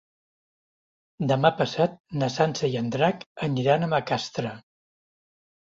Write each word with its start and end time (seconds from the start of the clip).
Demà 1.31 1.51
passat 1.59 1.99
na 2.23 2.31
Sança 2.37 2.71
i 2.73 2.79
en 2.83 2.89
Drac 2.97 3.29
aniran 3.51 3.83
a 3.83 3.93
Macastre. 3.95 4.59